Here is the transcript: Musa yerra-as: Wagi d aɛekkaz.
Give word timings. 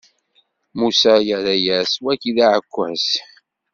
Musa 0.77 1.13
yerra-as: 1.27 1.91
Wagi 2.03 2.31
d 2.35 2.37
aɛekkaz. 2.45 3.05